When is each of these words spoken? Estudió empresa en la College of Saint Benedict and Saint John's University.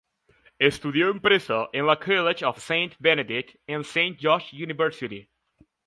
Estudió 0.57 1.09
empresa 1.09 1.69
en 1.73 1.85
la 1.85 1.99
College 1.99 2.43
of 2.43 2.57
Saint 2.57 2.95
Benedict 2.97 3.55
and 3.67 3.83
Saint 3.85 4.17
John's 4.19 4.51
University. 4.51 5.29